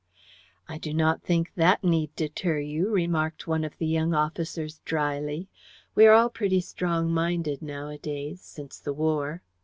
"I 0.67 0.79
do 0.79 0.95
not 0.95 1.21
think 1.21 1.53
that 1.53 1.83
need 1.83 2.15
deter 2.15 2.57
you," 2.57 2.89
remarked 2.89 3.45
one 3.45 3.63
of 3.63 3.77
the 3.77 3.85
young 3.85 4.15
officers 4.15 4.79
drily. 4.83 5.47
"We 5.93 6.07
are 6.07 6.13
all 6.13 6.31
pretty 6.31 6.61
strong 6.61 7.11
minded 7.13 7.61
nowadays 7.61 8.41
since 8.41 8.79
the 8.79 8.93
War." 8.93 9.43